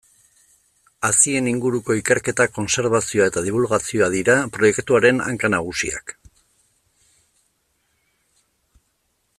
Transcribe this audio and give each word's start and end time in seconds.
Hazien 1.09 1.49
inguruko 1.51 1.97
ikerketa, 1.99 2.47
kontserbazioa 2.55 3.27
eta 3.31 3.43
dibulgazioa 3.49 4.09
dira 4.15 4.39
proiektuaren 4.57 5.21
hanka 5.27 5.55
nagusiak. 5.55 6.15